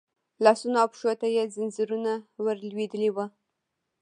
لاسونو 0.43 0.77
او 0.83 0.87
پښو 0.93 1.11
ته 1.21 1.27
يې 1.35 1.43
ځنځيرونه 1.55 2.11
ور 2.43 2.57
لوېدلي 2.69 3.09
وو. 3.11 3.25